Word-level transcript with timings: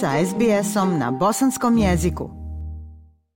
sa 0.00 0.10
SBS-om 0.26 0.98
na 0.98 1.10
bosanskom 1.10 1.78
jeziku. 1.78 2.30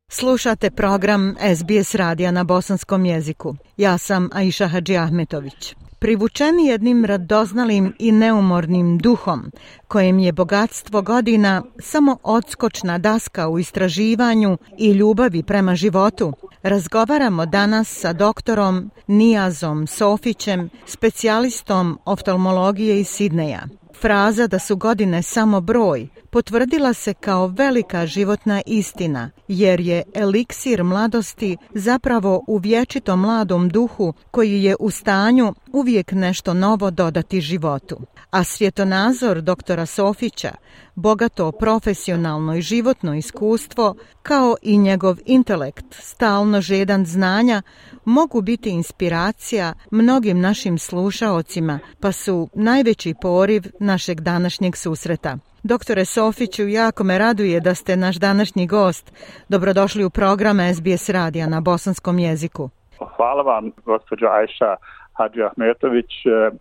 Slušate 0.08 0.70
program 0.70 1.36
SBS 1.56 1.95
radija 1.95 2.30
na 2.30 2.45
bosanskom 2.45 3.04
jeziku. 3.04 3.54
Ja 3.77 3.98
sam 3.98 4.30
Aisha 4.32 4.66
Hadži 4.66 4.96
Ahmetović. 4.96 5.75
Privučeni 5.98 6.66
jednim 6.66 7.04
radoznalim 7.04 7.95
i 7.98 8.12
neumornim 8.12 8.98
duhom, 8.98 9.50
kojem 9.88 10.18
je 10.18 10.32
bogatstvo 10.32 11.02
godina 11.02 11.62
samo 11.80 12.16
odskočna 12.22 12.98
daska 12.98 13.48
u 13.48 13.58
istraživanju 13.58 14.58
i 14.79 14.90
ljubavi 14.90 15.42
prema 15.42 15.74
životu, 15.74 16.32
razgovaramo 16.62 17.46
danas 17.46 18.00
sa 18.00 18.12
doktorom 18.12 18.90
Nijazom 19.06 19.86
Sofićem, 19.86 20.70
specijalistom 20.86 21.98
oftalmologije 22.04 23.00
iz 23.00 23.08
Sidneja. 23.08 23.62
Fraza 24.01 24.47
da 24.47 24.59
su 24.59 24.77
godine 24.77 25.23
samo 25.23 25.60
broj 25.60 26.09
potvrdila 26.32 26.95
se 26.95 27.14
kao 27.14 27.46
velika 27.46 28.06
životna 28.06 28.62
istina, 28.66 29.30
jer 29.48 29.80
je 29.80 30.02
eliksir 30.14 30.84
mladosti 30.84 31.56
zapravo 31.74 32.45
u 32.46 32.56
vječito 32.56 33.16
mladom 33.16 33.68
duhu 33.68 34.14
koji 34.30 34.62
je 34.62 34.76
u 34.80 34.90
stanju 34.90 35.54
uvijek 35.73 36.12
nešto 36.12 36.54
novo 36.54 36.90
dodati 36.90 37.40
životu. 37.40 38.00
A 38.30 38.45
svjetonazor 38.45 39.40
doktora 39.40 39.87
Sofića, 39.87 40.54
bogato 40.95 41.52
profesionalno 41.52 42.56
i 42.56 42.62
životno 42.62 43.14
iskustvo, 43.14 43.95
kao 44.23 44.56
i 44.62 44.78
njegov 44.78 45.16
intelekt, 45.26 45.87
stalno 45.90 46.60
žedan 46.60 47.06
znanja, 47.06 47.62
mogu 48.04 48.40
biti 48.40 48.70
inspiracija 48.70 49.74
mnogim 49.90 50.40
našim 50.40 50.78
slušaocima, 50.78 51.78
pa 52.01 52.12
su 52.12 52.48
najveći 52.54 53.14
poriv 53.20 53.62
našeg 53.80 54.20
današnjeg 54.20 54.76
susreta. 54.76 55.38
Doktore 55.65 56.05
Sofiću, 56.05 56.68
jako 56.68 57.05
me 57.05 57.18
raduje 57.18 57.60
da 57.60 57.74
ste 57.74 57.96
naš 57.96 58.16
današnji 58.16 58.66
gost. 58.66 59.13
Dobrodošli 59.49 60.04
u 60.04 60.10
program 60.10 60.57
SBS 60.74 61.09
radija 61.09 61.46
na 61.46 61.60
bosanskom 61.60 62.19
jeziku. 62.19 62.71
Hvala 63.16 63.43
vam, 63.43 63.73
gospođo 63.85 64.27
Ajša 64.27 64.77
Hadži 65.12 65.43
Ahmetović, 65.43 66.10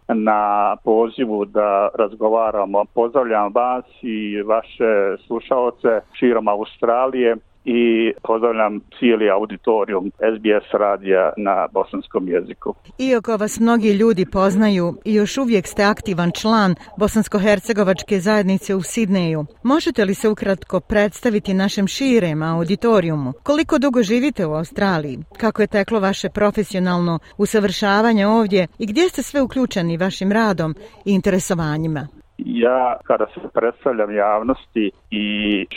na 0.08 0.76
pozivu 0.84 1.46
da 1.46 1.90
razgovaramo. 2.00 2.86
Pozdravljam 2.94 3.52
vas 3.54 3.86
i 4.02 4.42
vaše 4.42 5.18
slušalce 5.28 6.02
širom 6.20 6.48
Australije 6.48 7.36
i 7.66 8.14
pozdravljam 8.24 8.80
cijeli 9.00 9.30
auditorijum 9.30 10.12
SBS 10.18 10.74
radija 10.74 11.34
na 11.38 11.68
bosanskom 11.72 12.28
jeziku. 12.28 12.76
Iako 12.98 13.38
vas 13.38 13.60
mnogi 13.60 13.94
ljudi 13.94 14.26
poznaju 14.26 14.94
i 15.06 15.14
još 15.14 15.38
uvijek 15.38 15.68
ste 15.68 15.84
aktivan 15.84 16.32
član 16.32 16.76
Bosansko-Hercegovačke 16.98 18.20
zajednice 18.20 18.76
u 18.76 18.82
Sidneju, 18.82 19.46
možete 19.64 20.06
li 20.06 20.14
se 20.14 20.30
ukratko 20.30 20.80
predstaviti 20.80 21.54
našem 21.54 21.88
širem 21.88 22.44
auditorijumu? 22.44 23.34
Koliko 23.44 23.78
dugo 23.78 24.04
živite 24.04 24.46
u 24.46 24.54
Australiji? 24.54 25.20
Kako 25.38 25.62
je 25.62 25.68
teklo 25.68 26.00
vaše 26.00 26.30
profesionalno 26.30 27.20
usavršavanje 27.38 28.28
ovdje 28.28 28.68
i 28.80 28.86
gdje 28.86 29.10
ste 29.10 29.24
sve 29.24 29.42
uključeni 29.42 29.98
vašim 29.98 30.32
radom 30.32 30.76
i 31.06 31.14
interesovanjima? 31.14 32.21
Ja 32.46 32.98
kada 33.04 33.26
se 33.26 33.40
predstavljam 33.54 34.16
javnosti 34.16 34.92
i 35.12 35.26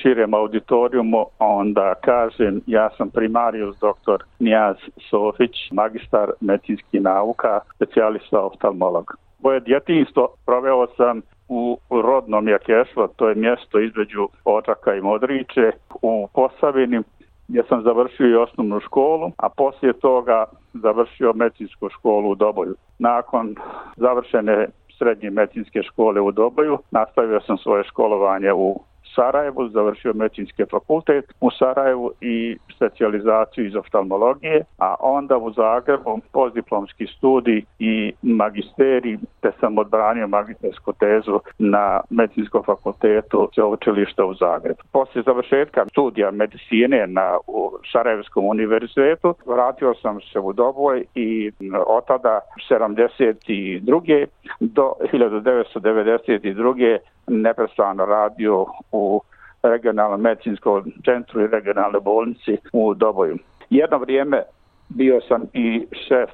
širem 0.02 0.34
auditorijumu, 0.34 1.26
onda 1.38 1.94
kažem 1.94 2.60
ja 2.66 2.90
sam 2.96 3.10
primarius 3.10 3.76
doktor 3.80 4.22
Nijaz 4.38 4.76
Sofić, 5.10 5.70
magistar 5.72 6.30
medicinskih 6.40 7.02
nauka, 7.02 7.60
specijalista 7.74 8.40
oftalmolog. 8.40 9.16
Moje 9.42 9.60
djetinstvo 9.60 10.28
proveo 10.46 10.86
sam 10.96 11.20
u 11.48 11.78
rodnom 11.90 12.48
Jakešva, 12.48 13.08
to 13.16 13.28
je 13.28 13.34
mjesto 13.34 13.80
između 13.80 14.28
Očaka 14.44 14.94
i 14.94 15.00
Modriće 15.00 15.70
u 16.02 16.28
Posavini, 16.34 17.02
gdje 17.48 17.62
sam 17.68 17.82
završio 17.82 18.28
i 18.28 18.34
osnovnu 18.34 18.80
školu, 18.80 19.30
a 19.36 19.48
poslije 19.48 19.92
toga 19.92 20.44
završio 20.74 21.32
medicinsku 21.32 21.88
školu 21.88 22.30
u 22.30 22.34
Doboju. 22.34 22.74
Nakon 22.98 23.54
završene 23.96 24.68
srednje 24.98 25.30
medicinske 25.30 25.82
škole 25.82 26.20
u 26.20 26.32
Dobaju. 26.32 26.78
Nastavio 26.90 27.40
sam 27.40 27.58
svoje 27.58 27.84
školovanje 27.84 28.52
u 28.52 28.80
Sarajevu, 29.14 29.68
završio 29.68 30.12
medicinski 30.14 30.64
fakultet 30.70 31.24
u 31.40 31.50
Sarajevu 31.50 32.12
i 32.20 32.56
specializaciju 32.76 33.66
iz 33.66 33.76
oftalmologije, 33.76 34.64
a 34.78 34.94
onda 35.00 35.36
u 35.36 35.52
Zagrebu 35.52 36.20
postdiplomski 36.32 37.06
studij 37.06 37.62
i 37.78 38.12
magisterij, 38.22 39.18
te 39.40 39.52
sam 39.60 39.78
odbranio 39.78 40.26
magistersku 40.28 40.92
tezu 40.92 41.40
na 41.58 42.00
medicinskom 42.10 42.62
fakultetu 42.62 43.48
učilišta 43.72 44.24
u 44.24 44.34
Zagrebu. 44.34 44.82
Poslije 44.92 45.22
završetka 45.26 45.86
studija 45.90 46.30
medicine 46.30 47.06
na 47.06 47.38
u 47.46 47.70
Sarajevskom 47.92 48.44
univerzitetu, 48.46 49.34
vratio 49.46 49.94
sam 49.94 50.20
se 50.20 50.38
u 50.40 50.52
Doboj 50.52 51.04
i 51.14 51.52
od 51.86 52.06
tada 52.06 52.40
72. 52.70 54.26
do 54.60 54.92
1992 55.12 56.98
neprestano 57.26 58.04
radio 58.04 58.66
u 58.92 59.20
regionalnom 59.62 60.20
medicinskom 60.20 60.92
centru 61.04 61.40
i 61.40 61.46
regionalnoj 61.46 62.00
bolnici 62.00 62.56
u 62.72 62.94
Doboju. 62.94 63.38
Jedno 63.70 63.98
vrijeme 63.98 64.42
bio 64.88 65.20
sam 65.20 65.42
i 65.52 65.86
šef 66.08 66.30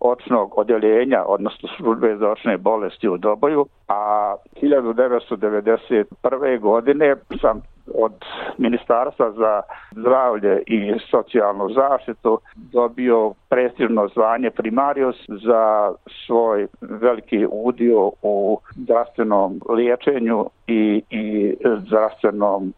očnog 0.00 0.58
odjeljenja, 0.58 1.24
odnosno 1.26 1.68
službe 1.76 2.16
za 2.16 2.30
očne 2.30 2.56
bolesti 2.56 3.08
u 3.08 3.16
Doboju, 3.16 3.66
a 3.88 4.34
1991. 4.62 6.60
godine 6.60 7.16
sam 7.40 7.60
od 7.94 8.12
Ministarstva 8.58 9.32
za 9.32 9.62
zdravlje 9.90 10.62
i 10.66 10.92
socijalnu 11.10 11.68
zaštitu 11.68 12.38
dobio 12.56 13.32
prestižno 13.48 14.08
zvanje 14.08 14.50
primarius 14.50 15.16
za 15.28 15.92
svoj 16.26 16.66
veliki 16.80 17.46
udio 17.50 18.10
u 18.22 18.58
zdravstvenom 18.76 19.60
liječenju 19.76 20.46
i, 20.66 21.02
i 21.10 21.56
zdravstvenom 21.78 22.72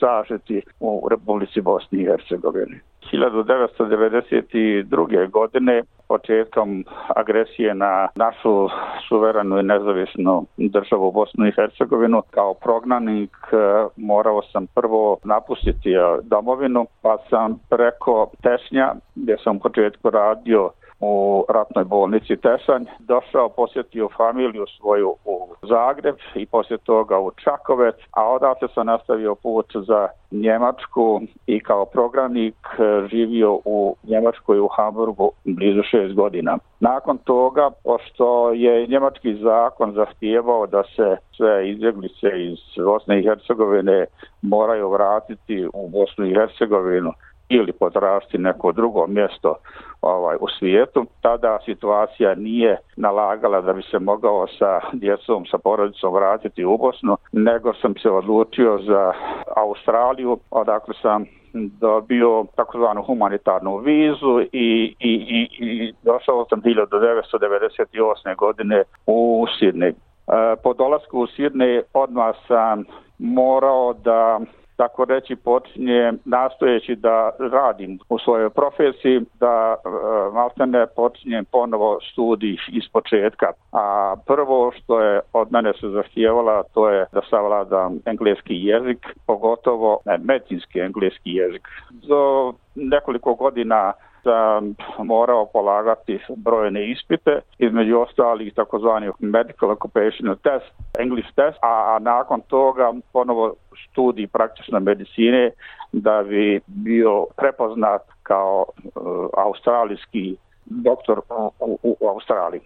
zaštiti 0.00 0.62
u 0.80 1.08
Republici 1.10 1.60
Bosni 1.60 2.02
i 2.02 2.06
Hercegovini. 2.06 2.80
1992. 3.12 5.30
godine 5.30 5.82
početkom 6.08 6.84
agresije 7.16 7.74
na 7.74 8.08
našu 8.14 8.68
suverenu 9.08 9.58
i 9.58 9.62
nezavisnu 9.62 10.46
državu 10.56 11.12
Bosnu 11.12 11.46
i 11.46 11.52
Hercegovinu 11.52 12.22
kao 12.30 12.54
prognanik 12.54 13.36
e, 13.52 13.56
morao 13.96 14.42
sam 14.42 14.66
prvo 14.66 15.18
napustiti 15.24 15.92
e, 15.92 16.18
domovinu 16.22 16.86
pa 17.02 17.18
sam 17.30 17.58
preko 17.70 18.30
Tešnja 18.42 18.94
gdje 19.14 19.36
sam 19.44 19.56
u 19.56 19.60
početku 19.60 20.10
radio 20.10 20.70
u 21.04 21.44
ratnoj 21.48 21.84
bolnici 21.84 22.36
Tešanj, 22.36 22.84
došao, 22.98 23.48
posjetio 23.48 24.08
familiju 24.16 24.64
svoju 24.76 25.14
u 25.24 25.54
Zagreb 25.62 26.16
i 26.34 26.46
poslije 26.46 26.78
toga 26.78 27.18
u 27.18 27.30
Čakovec, 27.30 27.94
a 28.10 28.30
odatle 28.30 28.68
sam 28.74 28.86
nastavio 28.86 29.34
put 29.34 29.66
za 29.86 30.08
Njemačku 30.30 31.20
i 31.46 31.60
kao 31.60 31.84
programnik 31.84 32.54
e, 32.54 33.08
živio 33.08 33.58
u 33.64 33.96
Njemačkoj 34.02 34.60
u 34.60 34.68
Hamburgu 34.68 35.30
blizu 35.44 35.82
šest 35.82 36.14
godina. 36.14 36.58
Nakon 36.80 37.18
toga, 37.18 37.70
pošto 37.84 38.52
je 38.52 38.86
njemački 38.86 39.34
zakon 39.34 39.92
zahtijevao 39.92 40.66
da 40.66 40.82
se 40.96 41.16
sve 41.36 41.70
izbjeglice 41.70 42.28
iz 42.36 42.84
Bosne 42.84 43.20
i 43.20 43.22
Hercegovine 43.22 44.06
moraju 44.42 44.90
vratiti 44.90 45.66
u 45.74 45.88
Bosnu 45.88 46.26
i 46.26 46.34
Hercegovinu, 46.34 47.12
ili 47.48 47.72
potražiti 47.72 48.38
neko 48.38 48.72
drugo 48.72 49.06
mjesto 49.06 49.54
ovaj 50.02 50.36
u 50.40 50.48
svijetu, 50.58 51.06
tada 51.20 51.58
situacija 51.64 52.34
nije 52.34 52.76
nalagala 52.96 53.60
da 53.60 53.72
bi 53.72 53.82
se 53.82 53.98
mogao 53.98 54.46
sa 54.58 54.80
djecom, 54.92 55.46
sa 55.46 55.58
porodicom 55.58 56.14
vratiti 56.14 56.64
u 56.64 56.76
Bosnu, 56.76 57.16
nego 57.32 57.74
sam 57.74 57.94
se 58.02 58.10
odlučio 58.10 58.78
za 58.78 59.12
Australiju, 59.56 60.38
odakle 60.50 60.94
sam 61.02 61.24
dobio 61.80 62.46
takozvanu 62.56 63.02
humanitarnu 63.02 63.76
vizu 63.76 64.40
i, 64.40 64.94
i, 65.00 65.12
i, 65.12 65.48
i 65.60 65.92
došao 66.02 66.46
sam 66.48 66.62
1998. 66.62 68.36
godine 68.36 68.82
u 69.06 69.46
Sidney. 69.60 69.92
E, 69.92 69.94
po 70.62 70.74
dolasku 70.74 71.18
u 71.18 71.26
Sidney 71.26 71.82
odmah 71.92 72.34
sam 72.48 72.84
morao 73.18 73.92
da 73.92 74.40
tako 74.76 75.04
reći 75.04 75.36
počinje 75.36 76.12
nastojeći 76.24 76.96
da 76.96 77.30
radim 77.38 77.98
u 78.08 78.18
svojoj 78.18 78.50
profesiji, 78.50 79.20
da 79.40 79.74
e, 79.74 79.88
maltene 80.34 80.86
počinjem 80.96 81.44
ponovo 81.44 81.98
studij 82.12 82.56
iz 82.72 82.84
početka. 82.92 83.52
A 83.72 84.14
prvo 84.26 84.72
što 84.72 85.00
je 85.00 85.20
od 85.32 85.52
mene 85.52 85.72
se 85.72 85.88
zahtijevala 85.88 86.62
to 86.74 86.90
je 86.90 87.06
da 87.12 87.20
savladam 87.30 87.98
engleski 88.04 88.54
jezik, 88.54 89.06
pogotovo 89.26 89.98
ne, 90.04 90.18
medicinski 90.18 90.80
engleski 90.80 91.30
jezik. 91.30 91.68
Za 91.90 92.52
nekoliko 92.74 93.34
godina 93.34 93.92
sam 94.24 94.74
morao 95.06 95.46
polagati 95.46 96.18
brojne 96.36 96.90
ispite, 96.90 97.40
između 97.58 97.98
ostalih 97.98 98.54
takozvani 98.54 99.10
medical 99.18 99.70
occupational 99.70 100.36
test, 100.36 100.66
English 100.98 101.28
test, 101.34 101.58
a, 101.62 101.94
a 101.94 101.98
nakon 101.98 102.40
toga 102.40 102.92
ponovo 103.12 103.54
studij 103.90 104.26
praktične 104.26 104.80
medicine 104.80 105.50
da 105.92 106.22
bi 106.22 106.60
bio 106.66 107.26
prepoznat 107.36 108.02
kao 108.22 108.64
uh, 108.68 109.02
australijski 109.36 110.36
doktor 110.64 111.20
u, 111.60 111.78
u, 111.82 111.96
u 112.00 112.08
Australiji. 112.08 112.60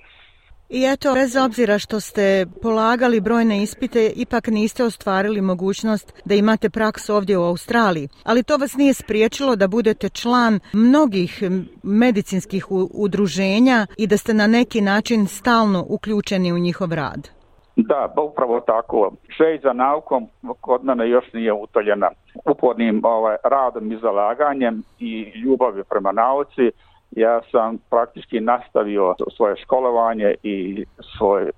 I 0.69 0.85
eto, 0.85 1.15
bez 1.15 1.37
obzira 1.37 1.79
što 1.79 2.01
ste 2.01 2.47
polagali 2.63 3.21
brojne 3.21 3.63
ispite, 3.63 4.13
ipak 4.17 4.47
niste 4.47 4.85
ostvarili 4.85 5.41
mogućnost 5.41 6.13
da 6.25 6.35
imate 6.35 6.71
praksu 6.71 7.15
ovdje 7.15 7.39
u 7.39 7.43
Australiji. 7.43 8.09
Ali 8.25 8.43
to 8.43 8.57
vas 8.57 8.77
nije 8.77 8.95
spriječilo 8.95 9.57
da 9.57 9.69
budete 9.69 10.09
član 10.09 10.61
mnogih 10.73 11.43
medicinskih 11.83 12.67
udruženja 12.95 13.87
i 13.97 14.07
da 14.07 14.17
ste 14.17 14.35
na 14.35 14.47
neki 14.47 14.81
način 14.81 15.27
stalno 15.27 15.85
uključeni 15.89 16.53
u 16.53 16.59
njihov 16.59 16.93
rad. 16.93 17.38
Da, 17.81 18.13
ba 18.17 18.23
upravo 18.23 18.61
tako. 18.61 19.13
Žej 19.39 19.59
za 19.59 19.73
naukom 19.73 20.27
kod 20.61 20.85
mene 20.85 21.09
još 21.09 21.33
nije 21.33 21.53
utoljena 21.53 22.11
upornim 22.45 23.01
ovaj, 23.05 23.37
radom 23.45 23.93
i 23.93 23.97
zalaganjem 23.97 24.83
i 24.99 25.33
ljubavi 25.45 25.83
prema 25.91 26.13
nauci 26.13 26.71
ja 27.11 27.41
sam 27.51 27.79
praktički 27.91 28.41
nastavio 28.41 29.15
svoje 29.37 29.57
školovanje 29.57 30.35
i 30.43 30.85
svoj 31.19 31.43
uh, 31.43 31.51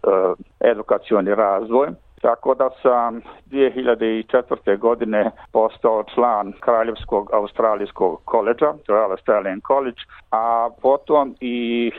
edukacioni 0.60 1.34
razvoj. 1.34 1.88
Tako 2.22 2.54
da 2.54 2.70
sam 2.82 3.20
2004. 3.46 4.78
godine 4.78 5.30
postao 5.52 6.04
član 6.14 6.52
Kraljevskog 6.60 7.30
Australijskog 7.32 8.20
koleđa, 8.24 8.74
Royal 8.88 9.10
Australian 9.10 9.60
College, 9.66 10.00
a 10.30 10.68
potom 10.82 11.34
i 11.40 11.90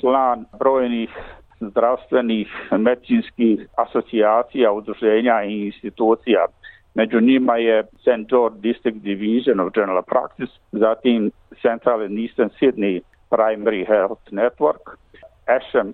član 0.00 0.44
brojnih 0.58 1.10
zdravstvenih, 1.60 2.48
medicinskih 2.70 3.66
asocijacija, 3.76 4.72
udruženja 4.72 5.42
i 5.42 5.66
institucija 5.66 6.46
Među 6.94 7.20
njima 7.20 7.56
je 7.56 7.82
St. 7.82 8.28
George 8.28 8.56
District 8.58 8.98
Division 8.98 9.60
of 9.60 9.72
General 9.74 10.02
Practice, 10.02 10.52
zatim 10.72 11.30
Central 11.62 12.00
and 12.02 12.18
Eastern 12.18 12.50
Sydney 12.60 13.00
Primary 13.30 13.86
Health 13.86 14.22
Network, 14.30 14.98
ASHM, 15.46 15.92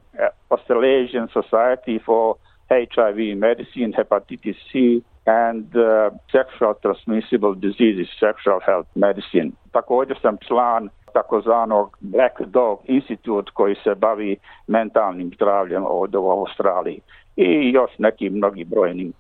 Australasian 0.48 1.28
Society 1.28 1.98
for 2.04 2.34
HIV 2.68 3.36
Medicine, 3.36 3.92
Hepatitis 3.92 4.56
C, 4.72 5.02
and 5.26 5.76
uh, 5.76 6.10
Sexual 6.32 6.74
Transmissible 6.82 7.54
Diseases, 7.54 8.08
Sexual 8.20 8.60
Health 8.66 8.88
Medicine. 8.94 9.50
Također 9.72 10.18
sam 10.22 10.36
član 10.48 10.88
takozvanog 11.16 11.96
Black 12.00 12.40
Dog 12.40 12.78
Institute 12.84 13.50
koji 13.54 13.74
se 13.84 13.94
bavi 13.94 14.36
mentalnim 14.66 15.30
zdravljem 15.34 15.84
ovdje 15.86 16.18
u 16.18 16.30
Australiji 16.30 17.00
i 17.36 17.70
još 17.72 17.90
nekim 17.98 18.32
mnogi 18.32 18.64
brojnim 18.64 19.12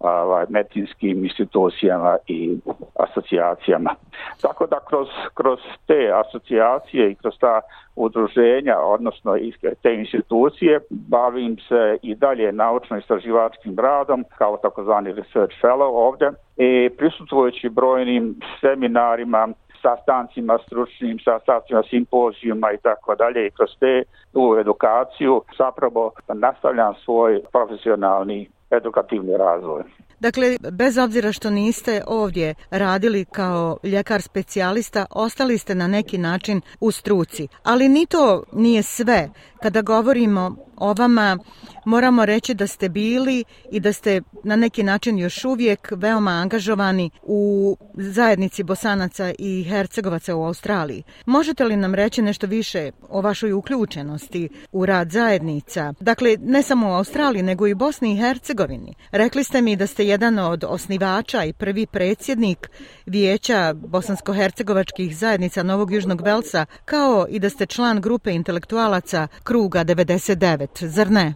ovaj, 0.00 0.44
medicinskim 0.48 1.24
institucijama 1.24 2.16
i 2.26 2.58
asocijacijama. 2.94 3.94
Tako 4.42 4.66
da 4.66 4.78
kroz, 4.88 5.08
kroz 5.34 5.58
te 5.86 6.10
asocijacije 6.14 7.10
i 7.10 7.14
kroz 7.14 7.34
ta 7.40 7.60
udruženja, 7.96 8.78
odnosno 8.78 9.36
te 9.82 9.94
institucije, 9.94 10.80
bavim 10.90 11.56
se 11.68 11.98
i 12.02 12.14
dalje 12.14 12.52
naučno-istraživačkim 12.52 13.78
radom 13.78 14.24
kao 14.38 14.56
takozvani 14.56 15.12
research 15.12 15.54
fellow 15.62 15.90
ovdje 16.08 16.30
i 16.56 16.90
prisutvujući 16.98 17.68
brojnim 17.68 18.34
seminarima, 18.60 19.48
sastancima 19.86 20.58
stručnim, 20.66 21.18
sastancima 21.24 21.82
simpozijuma 21.90 22.68
i 22.72 22.78
tako 22.78 23.14
dalje 23.14 23.46
i 23.46 23.50
kroz 23.50 23.70
te 23.80 24.02
u 24.34 24.56
edukaciju 24.62 25.42
zapravo 25.58 26.12
nastavljam 26.34 26.94
svoj 27.04 27.42
profesionalni 27.52 28.48
edukativni 28.70 29.36
razvoj. 29.36 29.82
Dakle, 30.20 30.56
bez 30.72 30.98
obzira 30.98 31.32
što 31.32 31.50
niste 31.50 32.02
ovdje 32.06 32.54
radili 32.70 33.24
kao 33.24 33.78
ljekar 33.82 34.22
specijalista, 34.22 35.06
ostali 35.10 35.58
ste 35.58 35.74
na 35.74 35.86
neki 35.86 36.18
način 36.18 36.60
u 36.80 36.90
struci. 36.90 37.48
Ali 37.64 37.88
ni 37.88 38.06
to 38.06 38.42
nije 38.52 38.82
sve. 38.82 39.28
Kada 39.64 39.82
govorimo 39.82 40.56
o 40.76 40.92
vama, 40.92 41.38
moramo 41.84 42.24
reći 42.24 42.54
da 42.54 42.66
ste 42.66 42.88
bili 42.88 43.44
i 43.70 43.80
da 43.80 43.92
ste 43.92 44.22
na 44.44 44.56
neki 44.56 44.82
način 44.82 45.18
još 45.18 45.44
uvijek 45.44 45.92
veoma 45.96 46.30
angažovani 46.30 47.10
u 47.22 47.76
zajednici 47.94 48.62
Bosanaca 48.62 49.32
i 49.38 49.64
Hercegovaca 49.68 50.36
u 50.36 50.44
Australiji. 50.44 51.02
Možete 51.26 51.64
li 51.64 51.76
nam 51.76 51.94
reći 51.94 52.22
nešto 52.22 52.46
više 52.46 52.90
o 53.08 53.20
vašoj 53.20 53.52
uključenosti 53.52 54.48
u 54.72 54.86
rad 54.86 55.10
zajednica? 55.10 55.94
Dakle, 56.00 56.36
ne 56.40 56.62
samo 56.62 56.88
u 56.88 56.94
Australiji, 56.94 57.42
nego 57.42 57.66
i 57.66 57.74
Bosni 57.74 58.12
i 58.12 58.16
Hercegovini. 58.16 58.94
Rekli 59.10 59.44
ste 59.44 59.62
mi 59.62 59.76
da 59.76 59.86
ste 59.86 60.06
jedan 60.06 60.38
od 60.38 60.64
osnivača 60.64 61.44
i 61.44 61.52
prvi 61.52 61.86
predsjednik 61.86 62.70
vijeća 63.06 63.74
bosansko-hercegovačkih 63.74 65.16
zajednica 65.16 65.62
Novog 65.62 65.92
Južnog 65.92 66.20
Velsa, 66.20 66.66
kao 66.84 67.26
i 67.28 67.38
da 67.38 67.50
ste 67.50 67.66
član 67.66 68.00
grupe 68.00 68.32
intelektualaca 68.32 69.28
Kruga 69.54 69.84
99, 69.84 70.84
zar 70.86 71.10
ne? 71.10 71.34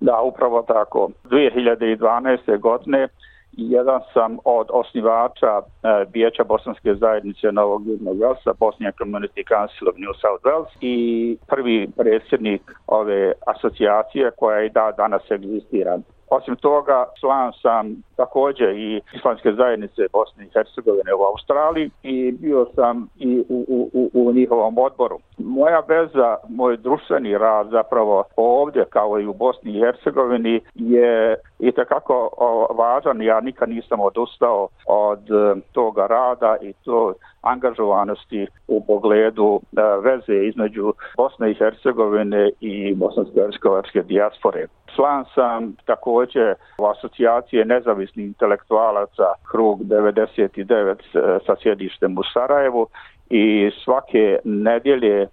Da, 0.00 0.20
upravo 0.20 0.62
tako. 0.62 1.10
2012. 1.24 2.58
godine 2.58 3.08
jedan 3.52 4.00
sam 4.12 4.38
od 4.44 4.66
osnivača 4.70 5.60
e, 6.38 6.44
Bosanske 6.44 6.94
zajednice 6.94 7.52
Novog 7.52 7.86
Južnog 7.86 8.20
Velsa, 8.20 8.52
Bosnia 8.60 8.92
Community 9.00 9.42
Council 9.52 9.88
of 9.88 9.96
New 9.96 10.14
South 10.22 10.44
Wales 10.44 10.70
i 10.80 10.96
prvi 11.48 11.88
predsjednik 11.96 12.62
ove 12.86 13.32
asocijacije 13.46 14.30
koja 14.36 14.62
i 14.62 14.70
da 14.70 14.92
danas 14.96 15.30
egzistira. 15.30 15.98
Osim 16.30 16.56
toga, 16.56 17.04
član 17.20 17.52
sam 17.62 18.02
također 18.16 18.68
i 18.68 19.00
islamske 19.14 19.52
zajednice 19.52 20.02
Bosne 20.12 20.44
i 20.44 20.50
Hercegovine 20.54 21.14
u 21.14 21.22
Australiji 21.22 21.90
i 22.02 22.32
bio 22.32 22.66
sam 22.74 23.08
i 23.18 23.44
u, 23.48 23.64
u, 23.68 23.90
u, 23.92 24.10
u 24.14 24.32
njihovom 24.32 24.78
odboru. 24.78 25.18
Moja 25.38 25.82
veza, 25.88 26.36
moj 26.48 26.76
društveni 26.76 27.38
rad 27.38 27.68
zapravo 27.70 28.24
ovdje 28.36 28.84
kao 28.90 29.20
i 29.20 29.26
u 29.26 29.34
Bosni 29.34 29.70
i 29.72 29.80
Hercegovini 29.80 30.60
je 30.74 31.36
i 31.58 31.72
takako 31.72 32.30
važan. 32.78 33.22
Ja 33.22 33.40
nikad 33.40 33.68
nisam 33.68 34.00
odustao 34.00 34.68
od 34.86 35.30
eh, 35.30 35.60
toga 35.72 36.06
rada 36.06 36.56
i 36.62 36.72
to 36.84 37.14
angažovanosti 37.42 38.46
u 38.68 38.84
pogledu 38.86 39.60
e, 39.60 39.80
veze 40.02 40.46
između 40.46 40.92
Bosne 41.16 41.50
i 41.50 41.54
Hercegovine 41.54 42.50
i 42.60 42.94
bosansko-hercegovačke 42.94 44.02
dijaspore. 44.02 44.66
Član 44.94 45.24
sam 45.34 45.76
također 45.84 46.54
u 46.78 46.86
asocijacije 46.86 47.64
nezavisnih 47.64 48.26
intelektualaca 48.26 49.26
Krug 49.50 49.80
99 49.80 50.90
e, 50.90 51.38
sa 51.46 51.56
sjedištem 51.62 52.18
u 52.18 52.22
Sarajevu 52.32 52.86
i 53.30 53.70
svake 53.84 54.38
nedjelje 54.44 55.26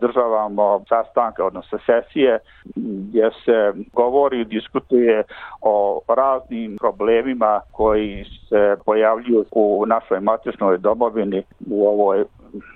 državamo 0.00 0.84
sastanke, 0.88 1.42
odnosno 1.42 1.78
sesije, 1.78 2.38
gdje 2.76 3.30
se 3.44 3.72
govori 3.92 4.40
i 4.40 4.44
diskutuje 4.44 5.22
o 5.60 6.00
raznim 6.08 6.76
problemima 6.80 7.60
koji 7.72 8.24
se 8.48 8.76
pojavljuju 8.84 9.44
u 9.50 9.86
našoj 9.86 10.20
matičnoj 10.20 10.78
domovini 10.78 11.42
u 11.70 11.86
ovoj 11.86 12.24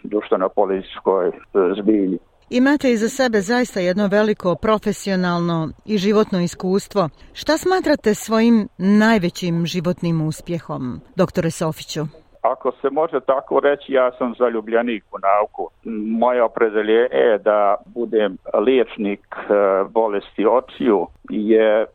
društveno-političkoj 0.03 1.29
e, 1.29 1.33
zbilji. 1.81 2.19
Imate 2.51 2.93
iza 2.93 3.09
sebe 3.09 3.41
zaista 3.41 3.81
jedno 3.81 4.07
veliko 4.07 4.55
profesionalno 4.55 5.69
i 5.85 5.99
životno 5.99 6.41
iskustvo. 6.41 7.09
Šta 7.33 7.59
smatrate 7.59 8.15
svojim 8.15 8.69
najvećim 8.79 9.67
životnim 9.67 10.27
uspjehom, 10.27 11.01
doktore 11.17 11.51
Sofiću? 11.51 12.01
Ako 12.53 12.73
se 12.81 12.91
može 12.91 13.21
tako 13.21 13.61
reći, 13.61 13.93
ja 13.93 14.13
sam 14.13 14.35
zaljubljenik 14.39 15.05
u 15.13 15.19
nauku. 15.19 15.71
Moje 16.19 16.43
opredeljenje 16.43 17.09
je 17.13 17.39
da 17.39 17.77
budem 17.87 18.39
liječnik 18.67 19.21
eh, 19.37 19.85
bolesti 19.91 20.47
očiju 20.47 21.07
je 21.31 21.83
eh, 21.83 21.87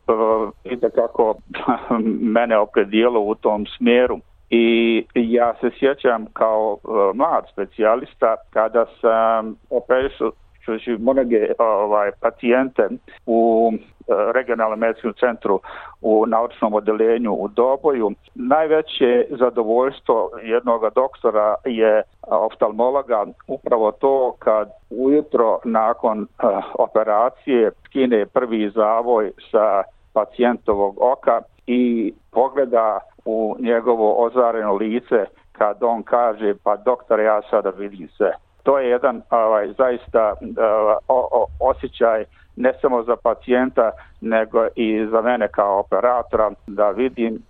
i 0.64 0.76
da 0.76 0.90
kako 0.90 1.34
mene 2.36 2.58
opredijelo 2.58 3.20
u 3.20 3.34
tom 3.34 3.66
smjeru. 3.66 4.18
I 4.50 5.04
ja 5.14 5.54
se 5.60 5.70
sjećam 5.78 6.26
kao 6.32 6.76
eh, 6.84 6.88
mlad 7.14 7.44
specijalista 7.52 8.36
kada 8.50 8.86
sam 9.00 9.56
operišu 9.70 10.32
čući 10.64 10.90
mnoge 10.90 11.52
ovaj, 11.58 12.10
pacijente 12.20 12.88
u 13.26 13.72
E, 14.12 14.32
regionalnom 14.32 14.78
medicinskom 14.78 15.12
centru 15.20 15.60
u 16.00 16.26
naučnom 16.26 16.74
odeljenju 16.74 17.32
u 17.32 17.48
Doboju. 17.48 18.10
Najveće 18.34 19.26
zadovoljstvo 19.30 20.30
jednog 20.42 20.82
doktora 20.94 21.54
je 21.64 21.98
e, 21.98 22.04
oftalmologa 22.28 23.26
upravo 23.48 23.92
to 23.92 24.34
kad 24.38 24.68
ujutro 24.90 25.58
nakon 25.64 26.22
e, 26.22 26.26
operacije 26.74 27.70
skine 27.84 28.26
prvi 28.26 28.70
zavoj 28.70 29.32
sa 29.50 29.82
pacijentovog 30.12 30.98
oka 31.00 31.40
i 31.66 32.12
pogleda 32.32 32.98
u 33.24 33.56
njegovo 33.58 34.24
ozareno 34.24 34.74
lice 34.74 35.24
kad 35.52 35.82
on 35.82 36.02
kaže 36.02 36.54
pa 36.64 36.76
doktor 36.76 37.20
ja 37.20 37.42
sada 37.50 37.70
vidim 37.70 38.08
sve 38.08 38.32
to 38.62 38.78
je 38.78 38.88
jedan 38.88 39.22
ovaj 39.30 39.72
zaista 39.78 40.34
ovaj, 40.58 40.96
o, 41.08 41.28
o, 41.32 41.46
osjećaj 41.60 42.24
ne 42.56 42.72
samo 42.80 43.02
za 43.02 43.16
pacijenta, 43.16 43.90
nego 44.20 44.66
i 44.76 45.06
za 45.10 45.22
mene 45.22 45.48
kao 45.48 45.78
operatora 45.78 46.50
da 46.66 46.90
vidim 46.90 47.42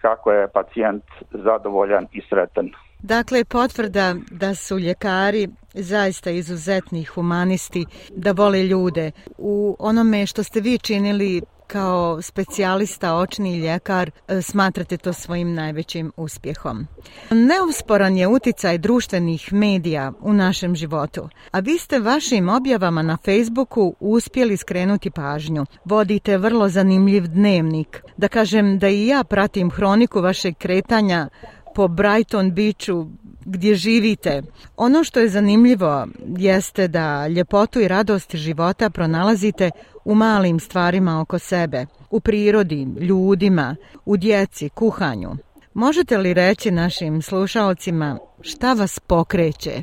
kako 0.00 0.32
je 0.32 0.48
pacijent 0.48 1.04
zadovoljan 1.30 2.06
i 2.12 2.20
sretan. 2.28 2.70
Dakle, 3.02 3.44
potvrda 3.44 4.14
da 4.30 4.54
su 4.54 4.78
ljekari 4.78 5.48
zaista 5.74 6.30
izuzetni 6.30 7.04
humanisti, 7.04 7.86
da 8.10 8.32
vole 8.32 8.62
ljude. 8.62 9.10
U 9.38 9.76
onome 9.78 10.26
što 10.26 10.42
ste 10.42 10.60
vi 10.60 10.78
činili 10.78 11.42
kao 11.66 12.22
specijalista 12.22 13.14
očni 13.14 13.58
ljekar 13.58 14.10
e, 14.28 14.42
smatrate 14.42 14.96
to 14.96 15.12
svojim 15.12 15.54
najvećim 15.54 16.12
uspjehom. 16.16 16.86
Neusporan 17.30 18.16
je 18.16 18.26
uticaj 18.26 18.78
društvenih 18.78 19.52
medija 19.52 20.12
u 20.20 20.32
našem 20.32 20.76
životu, 20.76 21.28
a 21.50 21.58
vi 21.58 21.78
ste 21.78 21.98
vašim 21.98 22.48
objavama 22.48 23.02
na 23.02 23.16
Facebooku 23.24 23.94
uspjeli 24.00 24.56
skrenuti 24.56 25.10
pažnju. 25.10 25.66
Vodite 25.84 26.38
vrlo 26.38 26.68
zanimljiv 26.68 27.26
dnevnik. 27.26 28.02
Da 28.16 28.28
kažem 28.28 28.78
da 28.78 28.88
i 28.88 29.06
ja 29.06 29.24
pratim 29.24 29.70
hroniku 29.70 30.20
vašeg 30.20 30.54
kretanja 30.58 31.28
po 31.74 31.88
Brighton 31.88 32.52
Beachu 32.54 33.06
gdje 33.46 33.74
živite. 33.74 34.42
Ono 34.76 35.04
što 35.04 35.20
je 35.20 35.28
zanimljivo 35.28 36.06
jeste 36.36 36.88
da 36.88 37.28
ljepotu 37.28 37.80
i 37.80 37.88
radost 37.88 38.34
života 38.34 38.90
pronalazite 38.90 39.70
u 40.04 40.14
malim 40.14 40.60
stvarima 40.60 41.20
oko 41.20 41.38
sebe, 41.38 41.86
u 42.10 42.20
prirodi, 42.20 42.86
ljudima, 43.00 43.76
u 44.04 44.16
djeci, 44.16 44.68
kuhanju. 44.68 45.30
Možete 45.74 46.18
li 46.18 46.34
reći 46.34 46.70
našim 46.70 47.22
slušalcima 47.22 48.18
šta 48.40 48.72
vas 48.72 48.98
pokreće? 48.98 49.82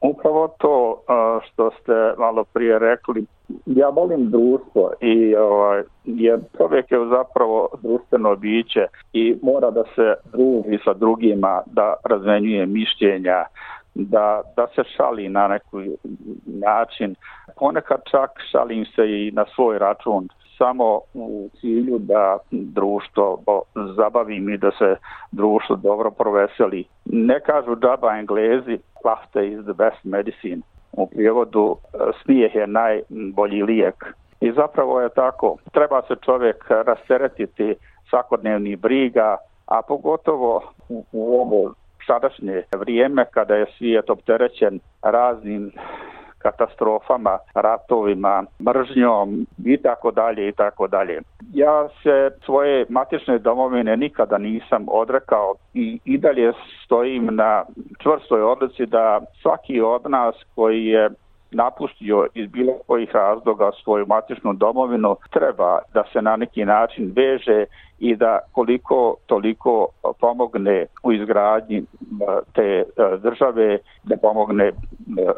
Upravo 0.00 0.48
to 0.58 1.02
što 1.40 1.70
ste 1.70 1.92
malo 2.18 2.44
prije 2.44 2.78
rekli, 2.78 3.26
ja 3.66 3.88
volim 3.88 4.30
društvo 4.30 4.92
i 5.00 5.36
ovaj, 5.36 5.82
jer 6.04 6.40
čovjek 6.56 6.92
je 6.92 6.98
zapravo 6.98 7.68
društveno 7.82 8.36
biće 8.36 8.86
i 9.12 9.36
mora 9.42 9.70
da 9.70 9.84
se 9.94 10.14
druži 10.32 10.78
sa 10.84 10.92
drugima, 10.92 11.62
da 11.66 11.94
razmenjuje 12.04 12.66
mišljenja, 12.66 13.44
da, 13.94 14.42
da 14.56 14.66
se 14.74 14.82
šali 14.96 15.28
na 15.28 15.48
neki 15.48 15.96
način. 16.46 17.14
Ponekad 17.56 18.00
čak 18.10 18.30
šalim 18.50 18.84
se 18.84 19.02
i 19.10 19.30
na 19.30 19.44
svoj 19.54 19.78
račun 19.78 20.28
samo 20.58 21.00
u 21.14 21.48
cilju 21.60 21.98
da 21.98 22.38
društvo 22.50 23.42
zabavi 23.96 24.40
mi 24.40 24.56
da 24.56 24.70
se 24.70 24.96
društvo 25.32 25.76
dobro 25.76 26.10
proveseli. 26.10 26.84
Ne 27.04 27.40
kažu 27.40 27.76
džaba 27.76 28.16
englezi, 28.18 28.78
laughter 29.04 29.44
is 29.44 29.64
the 29.64 29.74
best 29.74 30.04
medicine. 30.04 30.62
U 30.92 31.06
prijevodu 31.06 31.76
e, 31.76 31.98
smijeh 32.22 32.54
je 32.54 32.66
najbolji 32.66 33.62
lijek. 33.62 34.14
I 34.40 34.52
zapravo 34.52 35.00
je 35.00 35.08
tako. 35.08 35.56
Treba 35.72 36.02
se 36.02 36.14
čovjek 36.24 36.64
rasteretiti 36.68 37.74
svakodnevni 38.10 38.76
briga, 38.76 39.36
a 39.66 39.82
pogotovo 39.82 40.62
u, 40.88 41.04
u 41.12 41.40
ovo 41.40 41.74
sadašnje 42.06 42.62
vrijeme 42.76 43.24
kada 43.30 43.54
je 43.54 43.66
svijet 43.78 44.10
opterećen 44.10 44.80
raznim 45.02 45.72
katastrofama, 46.38 47.38
ratovima, 47.54 48.44
mržnjom 48.62 49.46
i 49.64 49.76
tako 49.76 50.10
dalje 50.10 50.48
i 50.48 50.52
tako 50.52 50.86
dalje. 50.86 51.20
Ja 51.54 51.88
se 52.02 52.30
svoje 52.44 52.86
matične 52.88 53.38
domovine 53.38 53.96
nikada 53.96 54.38
nisam 54.38 54.84
odrekao 54.88 55.54
i, 55.74 56.00
i 56.04 56.18
dalje 56.18 56.52
stojim 56.84 57.28
na 57.30 57.64
čvrstoj 58.02 58.42
odlici 58.42 58.86
da 58.86 59.20
svaki 59.42 59.80
od 59.80 60.10
nas 60.10 60.34
koji 60.54 60.86
je 60.86 61.10
napustio 61.50 62.26
iz 62.34 62.50
bilo 62.50 62.72
kojih 62.86 63.10
razloga 63.14 63.70
svoju 63.82 64.06
matičnu 64.06 64.52
domovinu, 64.52 65.16
treba 65.30 65.78
da 65.94 66.04
se 66.12 66.22
na 66.22 66.36
neki 66.36 66.64
način 66.64 67.12
veže 67.16 67.64
i 67.98 68.16
da 68.16 68.38
koliko 68.52 69.16
toliko 69.26 69.86
pomogne 70.20 70.86
u 71.02 71.12
izgradnji 71.12 71.78
e, 71.78 71.84
te 72.54 72.62
e, 72.62 72.84
države, 73.16 73.78
da 74.04 74.16
pomogne 74.16 74.64
e, 74.64 74.72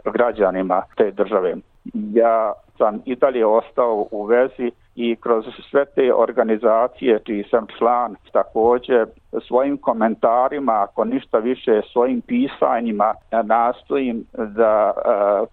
građanima 0.04 0.82
te 0.96 1.10
države. 1.10 1.56
Ja 1.94 2.52
sam 2.78 3.02
i 3.04 3.16
dalje 3.16 3.46
ostao 3.46 4.06
u 4.10 4.24
vezi 4.24 4.70
i 5.00 5.16
kroz 5.16 5.44
sve 5.70 5.84
te 5.94 6.14
organizacije 6.14 7.18
čiji 7.26 7.44
sam 7.50 7.66
član 7.78 8.16
također 8.32 9.06
svojim 9.48 9.78
komentarima, 9.78 10.72
ako 10.72 11.04
ništa 11.04 11.38
više 11.38 11.80
svojim 11.92 12.20
pisanjima 12.20 13.14
nastojim 13.44 14.24
da 14.32 14.92
e, 14.92 15.00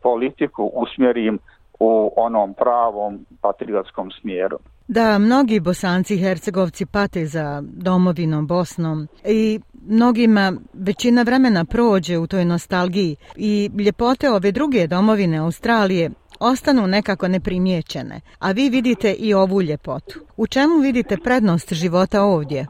politiku 0.01 0.71
usmjerim 0.73 1.39
u 1.79 2.13
onom 2.15 2.53
pravom 2.53 3.25
patriotskom 3.41 4.11
smjeru. 4.21 4.57
Da, 4.87 5.17
mnogi 5.17 5.59
bosanci 5.59 6.15
i 6.15 6.17
hercegovci 6.17 6.85
pate 6.85 7.25
za 7.25 7.63
domovinom 7.63 8.47
Bosnom 8.47 9.07
i 9.25 9.59
mnogima 9.87 10.53
većina 10.73 11.21
vremena 11.21 11.65
prođe 11.65 12.17
u 12.17 12.27
toj 12.27 12.45
nostalgiji 12.45 13.15
i 13.35 13.69
ljepote 13.85 14.29
ove 14.29 14.51
druge 14.51 14.87
domovine 14.87 15.37
Australije 15.37 16.11
ostanu 16.39 16.88
nekako 16.88 17.27
neprimjećene, 17.27 18.22
a 18.39 18.51
vi 18.51 18.70
vidite 18.70 19.13
i 19.20 19.34
ovu 19.34 19.62
ljepotu. 19.62 20.20
U 20.38 20.48
čemu 20.48 20.77
vidite 20.77 21.17
prednost 21.24 21.74
života 21.74 22.24
ovdje? 22.24 22.67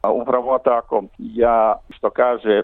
Pa 0.00 0.10
upravo 0.10 0.58
tako, 0.58 1.04
ja 1.18 1.76
što 1.90 2.10
kaže 2.10 2.52
e, 2.52 2.62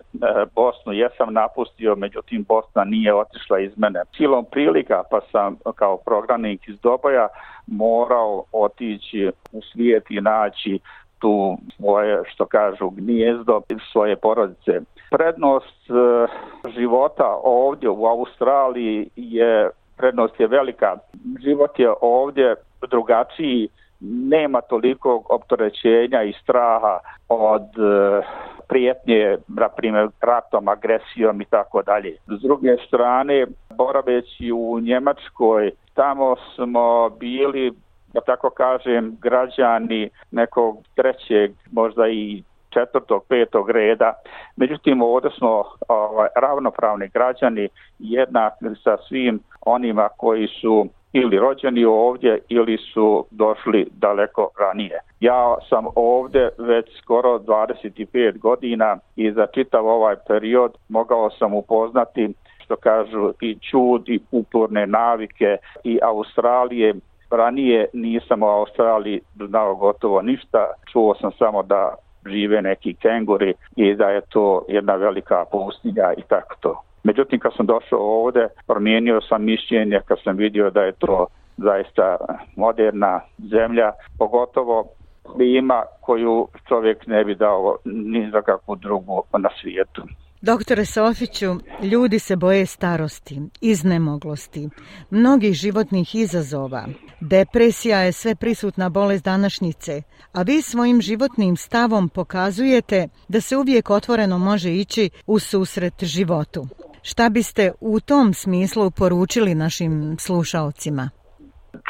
Bosnu 0.54 0.92
jesam 0.92 1.32
napustio, 1.32 1.96
međutim 1.96 2.44
Bosna 2.48 2.84
nije 2.84 3.14
otišla 3.14 3.58
iz 3.60 3.72
mene. 3.76 4.00
Silom 4.16 4.44
prilika 4.50 5.02
pa 5.10 5.20
sam 5.32 5.56
kao 5.74 5.96
programnik 5.96 6.68
iz 6.68 6.80
Doboja 6.80 7.28
morao 7.66 8.44
otići 8.52 9.30
u 9.52 9.60
svijet 9.72 10.04
i 10.10 10.20
naći 10.20 10.78
tu 11.18 11.56
svoje, 11.76 12.22
što 12.26 12.46
kažu, 12.46 12.90
gnijezdo 12.90 13.60
svoje 13.92 14.16
porodice. 14.16 14.80
Prednost 15.10 15.90
e, 15.90 16.26
života 16.70 17.38
ovdje 17.42 17.88
u 17.88 18.06
Australiji 18.06 19.10
je 19.16 19.70
prednost 19.96 20.40
je 20.40 20.46
velika. 20.46 20.96
Život 21.44 21.78
je 21.78 21.90
ovdje 22.00 22.54
drugačiji, 22.90 23.68
nema 24.00 24.60
toliko 24.60 25.22
optorećenja 25.28 26.22
i 26.22 26.32
straha 26.42 26.98
od 27.28 27.62
e, 27.62 28.22
prijetnje, 28.68 29.36
na 29.48 29.68
primjer, 29.68 30.08
ratom, 30.20 30.68
agresijom 30.68 31.40
i 31.40 31.44
tako 31.44 31.82
dalje. 31.82 32.16
S 32.26 32.42
druge 32.42 32.76
strane, 32.86 33.46
boraveći 33.76 34.52
u 34.52 34.80
Njemačkoj, 34.80 35.70
tamo 35.94 36.36
smo 36.54 37.08
bili 37.08 37.72
da 38.12 38.20
tako 38.20 38.50
kažem, 38.50 39.16
građani 39.22 40.10
nekog 40.30 40.76
trećeg, 40.94 41.52
možda 41.72 42.08
i 42.08 42.42
četvrtog, 42.74 43.24
petog 43.28 43.70
reda. 43.70 44.12
Međutim, 44.56 45.02
ovdje 45.02 45.30
smo 45.38 45.64
ovaj, 45.88 46.28
ravnopravni 46.36 47.08
građani 47.08 47.68
jednaki 47.98 48.64
sa 48.84 48.96
svim 49.08 49.40
onima 49.66 50.08
koji 50.16 50.46
su 50.60 50.86
ili 51.12 51.38
rođeni 51.38 51.84
ovdje 51.84 52.38
ili 52.48 52.78
su 52.78 53.26
došli 53.30 53.86
daleko 53.92 54.50
ranije. 54.58 54.98
Ja 55.20 55.56
sam 55.68 55.84
ovdje 55.94 56.50
već 56.58 56.86
skoro 57.02 57.38
25 57.38 58.38
godina 58.38 58.96
i 59.16 59.32
za 59.32 59.46
čitav 59.54 59.86
ovaj 59.86 60.16
period 60.28 60.72
mogao 60.88 61.30
sam 61.30 61.54
upoznati 61.54 62.34
što 62.64 62.76
kažu 62.76 63.32
i 63.40 63.58
čud 63.70 64.08
i 64.08 64.20
kulturne 64.30 64.86
navike 64.86 65.56
i 65.84 65.98
Australije. 66.02 66.94
Ranije 67.30 67.86
nisam 67.92 68.42
u 68.42 68.46
Australiji 68.46 69.20
znao 69.48 69.74
gotovo 69.74 70.22
ništa. 70.22 70.66
Čuo 70.92 71.14
sam 71.14 71.32
samo 71.32 71.62
da 71.62 71.94
žive 72.26 72.62
neki 72.62 72.94
kenguri 72.94 73.54
i 73.76 73.94
da 73.94 74.08
je 74.10 74.20
to 74.20 74.64
jedna 74.68 74.94
velika 74.94 75.44
pustinja 75.52 76.12
i 76.16 76.22
tako 76.28 76.54
to. 76.60 76.82
Međutim, 77.02 77.40
kad 77.40 77.52
sam 77.56 77.66
došao 77.66 77.98
ovde, 77.98 78.48
promijenio 78.66 79.20
sam 79.20 79.44
mišljenje 79.44 80.00
kad 80.04 80.18
sam 80.24 80.36
vidio 80.36 80.70
da 80.70 80.82
je 80.82 80.92
to 80.92 81.26
zaista 81.56 82.16
moderna 82.56 83.20
zemlja, 83.38 83.92
pogotovo 84.18 84.88
klima 85.22 85.82
koju 86.00 86.48
čovjek 86.68 87.06
ne 87.06 87.24
bi 87.24 87.34
dao 87.34 87.76
ni 87.84 88.30
za 88.30 88.42
kakvu 88.42 88.76
drugu 88.76 89.22
na 89.38 89.48
svijetu. 89.60 90.02
Doktore 90.50 90.84
Sofiću, 90.84 91.50
ljudi 91.82 92.18
se 92.18 92.36
boje 92.36 92.66
starosti, 92.66 93.40
iznemoglosti, 93.60 94.68
mnogih 95.10 95.54
životnih 95.54 96.14
izazova. 96.14 96.84
Depresija 97.20 97.98
je 97.98 98.12
sve 98.12 98.34
prisutna 98.34 98.88
bolest 98.88 99.24
današnjice, 99.24 100.02
a 100.32 100.42
vi 100.42 100.62
svojim 100.62 101.00
životnim 101.00 101.56
stavom 101.56 102.08
pokazujete 102.08 103.08
da 103.28 103.40
se 103.40 103.56
uvijek 103.56 103.90
otvoreno 103.90 104.38
može 104.38 104.70
ići 104.70 105.10
u 105.26 105.38
susret 105.38 105.94
životu. 106.04 106.62
Šta 107.02 107.28
biste 107.28 107.72
u 107.80 108.00
tom 108.00 108.34
smislu 108.34 108.90
poručili 108.90 109.54
našim 109.54 110.16
slušalcima? 110.18 111.10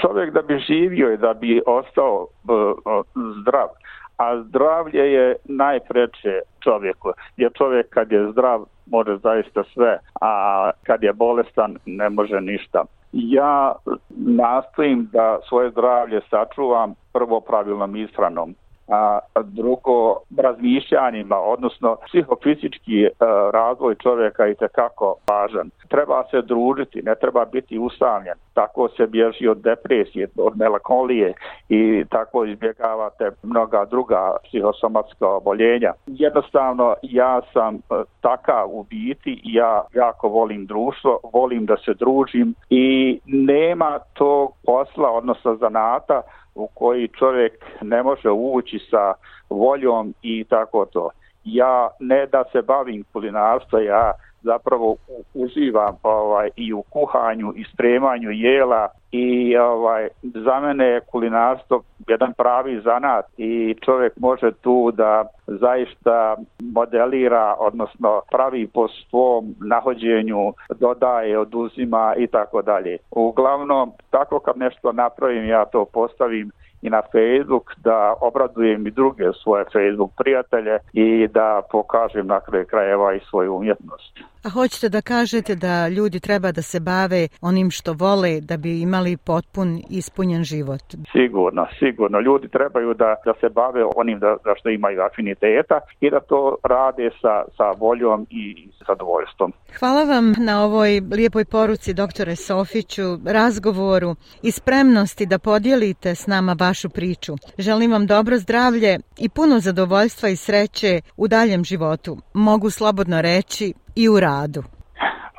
Čovjek 0.01 0.35
da 0.35 0.43
bi 0.43 0.65
živio 0.69 1.13
i 1.13 1.17
da 1.17 1.35
bi 1.35 1.63
ostao 1.67 2.23
uh, 2.23 3.05
zdrav, 3.41 3.69
a 4.17 4.43
zdravlje 4.43 5.13
je 5.13 5.37
najpreče 5.45 6.41
čovjeku. 6.61 7.13
Jer 7.37 7.53
čovjek 7.53 7.89
kad 7.89 8.13
je 8.13 8.33
zdrav 8.33 8.65
može 8.87 9.17
zaista 9.17 9.65
sve, 9.75 9.99
a 10.21 10.71
kad 10.83 11.03
je 11.03 11.13
bolestan 11.13 11.77
ne 11.87 12.11
može 12.11 12.41
ništa. 12.41 12.85
Ja 13.13 13.75
nastojim 14.17 15.09
da 15.13 15.39
svoje 15.49 15.71
zdravlje 15.71 16.21
sačuvam 16.31 16.95
prvo 17.13 17.41
pravilnom 17.41 17.97
ishranom 17.97 18.55
a 18.89 19.19
drugo 19.43 20.17
razmišljanjima, 20.37 21.39
odnosno 21.39 21.97
psihofizički 22.07 23.05
e, 23.05 23.11
razvoj 23.53 23.95
čovjeka 23.95 24.45
je 24.45 24.55
tekako 24.55 25.15
važan. 25.29 25.71
Treba 25.89 26.25
se 26.31 26.43
družiti, 26.43 27.03
ne 27.03 27.15
treba 27.15 27.45
biti 27.45 27.79
usamljen. 27.79 28.35
Tako 28.55 28.89
se 28.89 29.07
bježi 29.07 29.49
od 29.49 29.59
depresije, 29.59 30.29
od 30.37 30.57
melankolije 30.57 31.33
i 31.69 32.05
tako 32.11 32.45
izbjegavate 32.45 33.31
mnoga 33.43 33.85
druga 33.85 34.37
psihosomatska 34.45 35.29
oboljenja. 35.29 35.93
Jednostavno, 36.07 36.95
ja 37.03 37.41
sam 37.53 37.75
e, 37.75 37.79
takav 38.21 38.69
u 38.71 38.83
biti, 38.83 39.41
ja 39.45 39.83
jako 39.95 40.29
volim 40.29 40.67
društvo, 40.67 41.21
volim 41.33 41.67
da 41.67 41.77
se 41.77 41.95
družim 41.95 42.55
i 42.71 43.19
nema 43.27 43.99
tog 44.13 44.53
posla, 44.67 45.11
odnosno 45.11 45.57
zanata, 45.57 46.23
u 46.55 46.67
koji 46.67 47.09
čovjek 47.09 47.65
ne 47.81 48.03
može 48.03 48.31
ući 48.31 48.79
sa 48.91 49.15
voljom 49.51 50.15
i 50.23 50.45
tako 50.45 50.87
to. 50.93 51.11
Ja 51.45 51.89
ne 52.01 52.27
da 52.27 52.45
se 52.53 52.63
bavim 52.63 53.05
kulinarstvo, 53.13 53.79
ja 53.79 54.13
zapravo 54.45 54.97
uživam 55.35 55.97
pa, 56.03 56.09
ovaj 56.09 56.51
i 56.57 56.73
u 56.73 56.83
kuhanju 56.83 57.53
i 57.57 57.65
spremanju 57.73 58.31
jela 58.31 58.89
i 59.11 59.57
ovaj 59.57 60.09
za 60.23 60.61
mene 60.61 60.85
je 60.87 61.01
kulinarstvo 61.01 61.83
jedan 62.09 62.33
pravi 62.33 62.81
zanat 62.81 63.25
i 63.37 63.75
čovjek 63.85 64.17
može 64.17 64.53
tu 64.53 64.91
da 64.91 65.25
zaista 65.47 66.37
modelira 66.61 67.55
odnosno 67.59 68.21
pravi 68.31 68.67
po 68.67 68.89
svom 68.89 69.55
nahođenju 69.61 70.53
dodaje, 70.81 71.39
oduzima 71.39 72.15
i 72.17 72.27
tako 72.27 72.63
dalje. 72.63 72.99
Uglavnom 73.11 73.93
tako 74.11 74.39
kad 74.41 74.57
nešto 74.57 74.93
napravim 74.93 75.49
ja 75.49 75.65
to 75.65 75.85
postavim 75.85 76.51
i 76.83 76.91
na 76.91 77.03
Facebook 77.03 77.75
da 77.77 78.15
obradujem 78.21 78.87
i 78.87 78.91
druge 78.91 79.25
svoje 79.43 79.65
Facebook 79.73 80.11
prijatelje 80.17 80.79
i 80.93 81.29
da 81.29 81.63
pokažem 81.71 82.27
na 82.27 82.41
kraju 82.41 82.67
krajeva 82.67 83.15
i 83.15 83.21
svoju 83.31 83.55
umjetnost. 83.55 84.34
A 84.45 84.51
hoćete 84.51 84.89
da 84.89 85.01
kažete 85.01 85.55
da 85.55 85.89
ljudi 85.89 86.21
treba 86.21 86.53
da 86.53 86.63
se 86.63 86.81
bave 86.81 87.29
onim 87.41 87.71
što 87.71 87.93
vole 87.93 88.41
da 88.41 88.57
bi 88.57 88.81
imali 88.81 89.17
potpun 89.17 89.83
ispunjen 89.91 90.45
život? 90.45 90.83
Sigurno, 91.13 91.67
sigurno. 91.79 92.21
Ljudi 92.21 92.49
trebaju 92.49 92.95
da, 92.95 93.15
da 93.25 93.33
se 93.41 93.49
bave 93.49 93.85
onim 93.97 94.19
da, 94.19 94.37
da 94.45 94.55
što 94.61 94.69
imaju 94.69 95.01
afiniteta 95.03 95.81
i 96.01 96.11
da 96.11 96.21
to 96.21 96.57
rade 96.65 97.11
sa, 97.21 97.45
sa 97.57 97.71
voljom 97.79 98.27
i 98.31 98.69
zadovoljstvom. 98.89 99.53
Hvala 99.79 100.05
vam 100.05 100.35
na 100.39 100.65
ovoj 100.65 101.01
lijepoj 101.01 101.45
poruci, 101.45 101.95
doktore 101.95 102.37
Sofiću, 102.37 103.03
razgovoru 103.27 104.15
i 104.43 104.51
spremnosti 104.51 105.27
da 105.27 105.39
podijelite 105.39 106.15
s 106.15 106.27
nama 106.27 106.57
vašu 106.61 106.89
priču. 106.91 107.33
Želim 107.59 107.93
vam 107.93 108.07
dobro 108.07 108.39
zdravlje 108.39 108.99
i 109.19 109.29
puno 109.29 109.61
zadovoljstva 109.61 110.29
i 110.29 110.37
sreće 110.37 111.01
u 111.17 111.29
daljem 111.29 111.65
životu. 111.65 112.17
Mogu 112.35 112.71
slobodno 112.71 113.23
reći 113.23 113.75
i 113.97 114.09
u 114.09 114.21
radu. 114.21 114.63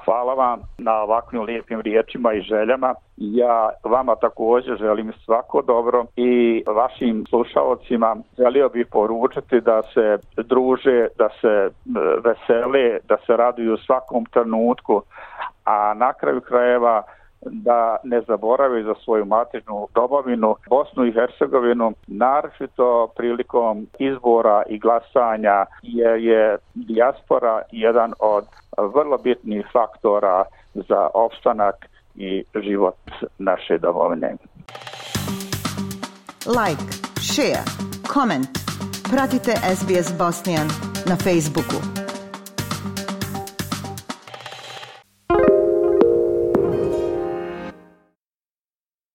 Hvala 0.06 0.34
vam 0.34 0.60
na 0.78 0.94
ovakvim 1.02 1.42
lijepim 1.42 1.82
riječima 1.82 2.34
i 2.34 2.42
željama. 2.42 2.96
Ja 3.18 3.70
vama 3.84 4.16
također 4.16 4.78
želim 4.78 5.14
svako 5.26 5.62
dobro 5.62 6.06
i 6.16 6.64
vašim 6.68 7.26
slušalcima 7.30 8.16
želio 8.38 8.70
bih 8.70 8.88
poručiti 8.92 9.62
da 9.62 9.82
se 9.94 10.18
druže, 10.44 11.08
da 11.18 11.30
se 11.42 11.48
e, 11.48 11.70
vesele, 12.24 13.00
da 13.08 13.18
se 13.26 13.38
raduju 13.38 13.78
svakom 13.78 14.26
trenutku, 14.26 15.02
a 15.64 15.94
na 15.94 16.14
kraju 16.14 16.42
krajeva 16.42 17.04
da 17.42 17.98
ne 18.04 18.22
zaborave 18.28 18.84
za 18.84 18.94
svoju 19.04 19.26
matičnu 19.26 19.88
dobavinu 19.96 20.56
Bosnu 20.70 21.06
i 21.06 21.12
Hercegovinu, 21.12 21.94
naročito 22.08 23.08
prilikom 23.16 23.88
izbora 24.00 24.64
i 24.70 24.80
glasanja 24.80 25.66
jer 25.82 26.20
je 26.20 26.58
dijaspora 26.74 27.62
jedan 27.72 28.14
od 28.20 28.46
vrlo 28.78 29.18
bitnih 29.18 29.66
faktora 29.74 30.44
za 30.74 31.10
opstanak 31.14 31.76
i 32.16 32.44
život 32.56 32.96
naše 33.38 33.78
domovine. 33.78 34.36
Like, 36.46 36.84
share, 37.20 37.64
comment. 38.14 38.48
Pratite 39.12 39.52
SBS 39.76 40.18
Bosnian 40.18 40.68
na 41.10 41.16
Facebooku. 41.16 42.05